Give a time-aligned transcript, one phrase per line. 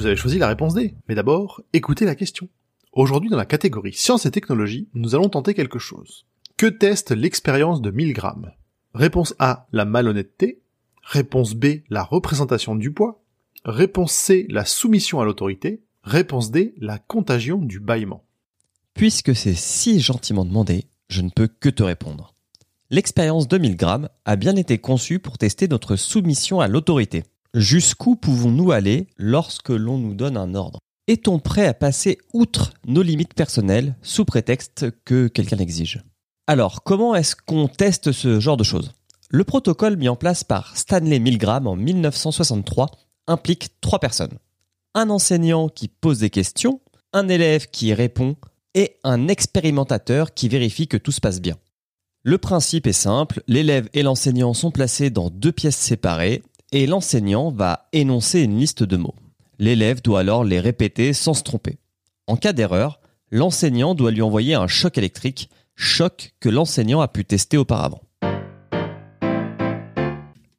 [0.00, 0.94] Vous avez choisi la réponse D.
[1.08, 2.48] Mais d'abord, écoutez la question.
[2.92, 6.24] Aujourd'hui, dans la catégorie sciences et technologies, nous allons tenter quelque chose.
[6.56, 8.50] Que teste l'expérience de 1000 grammes?
[8.94, 10.62] Réponse A, la malhonnêteté.
[11.02, 13.22] Réponse B, la représentation du poids.
[13.66, 15.82] Réponse C, la soumission à l'autorité.
[16.02, 18.24] Réponse D, la contagion du bâillement.
[18.94, 22.34] Puisque c'est si gentiment demandé, je ne peux que te répondre.
[22.88, 27.24] L'expérience de 1000 grammes a bien été conçue pour tester notre soumission à l'autorité.
[27.54, 30.78] Jusqu'où pouvons-nous aller lorsque l'on nous donne un ordre?
[31.08, 36.04] Est-on prêt à passer outre nos limites personnelles sous prétexte que quelqu'un l'exige?
[36.46, 38.92] Alors, comment est-ce qu'on teste ce genre de choses?
[39.30, 42.88] Le protocole mis en place par Stanley Milgram en 1963
[43.26, 44.38] implique trois personnes.
[44.94, 46.80] Un enseignant qui pose des questions,
[47.12, 48.36] un élève qui répond
[48.74, 51.56] et un expérimentateur qui vérifie que tout se passe bien.
[52.22, 56.42] Le principe est simple, l'élève et l'enseignant sont placés dans deux pièces séparées
[56.72, 59.14] et l'enseignant va énoncer une liste de mots.
[59.58, 61.78] L'élève doit alors les répéter sans se tromper.
[62.26, 67.24] En cas d'erreur, l'enseignant doit lui envoyer un choc électrique, choc que l'enseignant a pu
[67.24, 68.02] tester auparavant.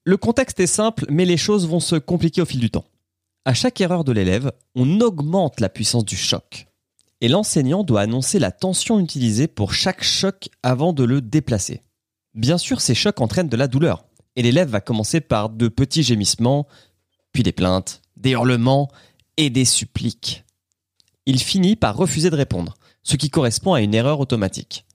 [0.04, 2.86] Le contexte est simple, mais les choses vont se compliquer au fil du temps.
[3.46, 6.68] À chaque erreur de l'élève, on augmente la puissance du choc.
[7.22, 11.82] Et l'enseignant doit annoncer la tension utilisée pour chaque choc avant de le déplacer.
[12.34, 16.04] Bien sûr, ces chocs entraînent de la douleur et l'élève va commencer par de petits
[16.04, 16.68] gémissements,
[17.32, 18.90] puis des plaintes, des hurlements
[19.38, 20.44] et des suppliques.
[21.26, 24.86] Il finit par refuser de répondre, ce qui correspond à une erreur automatique.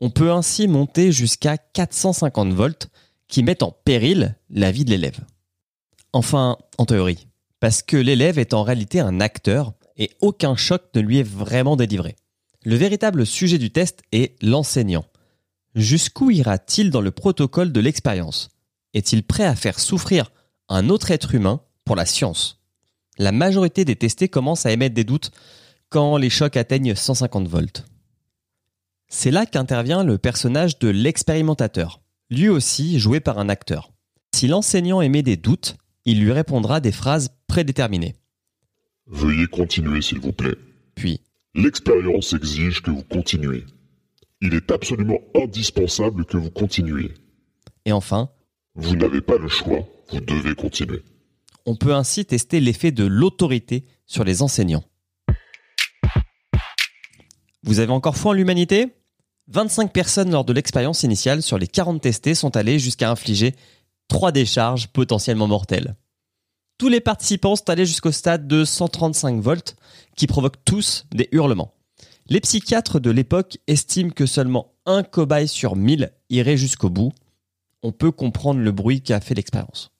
[0.00, 2.88] On peut ainsi monter jusqu'à 450 volts
[3.28, 5.20] qui mettent en péril la vie de l'élève.
[6.12, 7.28] Enfin, en théorie,
[7.60, 11.76] parce que l'élève est en réalité un acteur et aucun choc ne lui est vraiment
[11.76, 12.16] délivré.
[12.64, 15.04] Le véritable sujet du test est l'enseignant.
[15.74, 18.48] Jusqu'où ira-t-il dans le protocole de l'expérience?
[18.94, 20.30] Est-il prêt à faire souffrir
[20.68, 22.60] un autre être humain pour la science?
[23.18, 25.30] La majorité des testés commencent à émettre des doutes
[25.88, 27.84] quand les chocs atteignent 150 volts.
[29.08, 33.90] C'est là qu'intervient le personnage de l'expérimentateur, lui aussi joué par un acteur.
[34.34, 38.14] Si l'enseignant émet des doutes, il lui répondra des phrases prédéterminées.
[39.06, 40.54] Veuillez continuer, s'il vous plaît.
[40.94, 41.20] Puis,
[41.56, 43.64] L'expérience exige que vous continuez.
[44.40, 47.12] Il est absolument indispensable que vous continuiez.
[47.84, 48.30] et enfin,
[48.76, 51.02] Vous n'avez pas le choix, vous devez continuer.
[51.66, 54.84] on peut ainsi tester l'effet de l'autorité sur les enseignants.
[57.62, 58.94] Vous avez encore foi en l'humanité?
[59.48, 63.54] 25 personnes lors de l'expérience initiale sur les 40 testés sont allées jusqu'à infliger
[64.08, 65.96] 3 décharges potentiellement mortelles.
[66.78, 69.76] Tous les participants sont allés jusqu'au stade de 135 volts
[70.16, 71.74] qui provoquent tous des hurlements.
[72.28, 77.12] Les psychiatres de l'époque estiment que seulement un cobaye sur 1000 irait jusqu'au bout.
[77.82, 79.90] On peut comprendre le bruit qu'a fait l'expérience.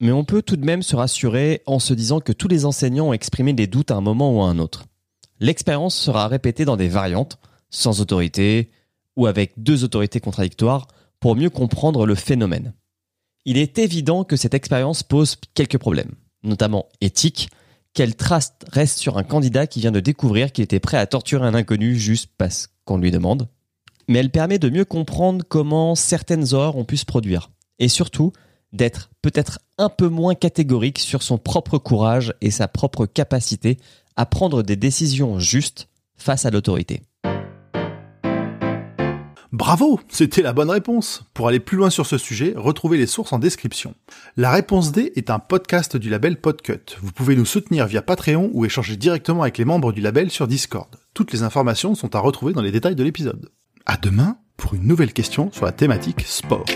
[0.00, 3.08] Mais on peut tout de même se rassurer en se disant que tous les enseignants
[3.08, 4.84] ont exprimé des doutes à un moment ou à un autre.
[5.40, 7.38] L'expérience sera répétée dans des variantes,
[7.70, 8.70] sans autorité
[9.16, 10.86] ou avec deux autorités contradictoires,
[11.18, 12.72] pour mieux comprendre le phénomène.
[13.44, 17.48] Il est évident que cette expérience pose quelques problèmes, notamment éthiques.
[17.94, 21.46] Quelle trace reste sur un candidat qui vient de découvrir qu'il était prêt à torturer
[21.46, 23.48] un inconnu juste parce qu'on lui demande
[24.08, 27.50] Mais elle permet de mieux comprendre comment certaines horreurs ont pu se produire.
[27.78, 28.32] Et surtout,
[28.72, 33.78] d'être peut-être un peu moins catégorique sur son propre courage et sa propre capacité
[34.16, 37.02] à prendre des décisions justes face à l'autorité.
[39.50, 41.24] Bravo, c'était la bonne réponse.
[41.32, 43.94] Pour aller plus loin sur ce sujet, retrouvez les sources en description.
[44.36, 46.96] La réponse D est un podcast du label Podcut.
[47.00, 50.48] Vous pouvez nous soutenir via Patreon ou échanger directement avec les membres du label sur
[50.48, 50.88] Discord.
[51.14, 53.48] Toutes les informations sont à retrouver dans les détails de l'épisode.
[53.90, 56.66] À demain pour une nouvelle question sur la thématique sport.